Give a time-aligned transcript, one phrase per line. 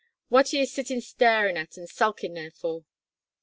[0.29, 2.85] What are you sittin' starin' at an' sulkin' there for?"